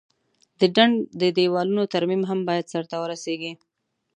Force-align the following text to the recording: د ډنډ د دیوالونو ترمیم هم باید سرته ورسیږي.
د 0.59 0.61
ډنډ 0.75 0.95
د 1.21 1.23
دیوالونو 1.37 1.83
ترمیم 1.93 2.21
هم 2.29 2.39
باید 2.47 2.69
سرته 2.73 2.95
ورسیږي. 2.99 3.53